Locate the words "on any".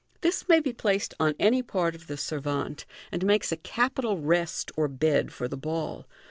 1.19-1.61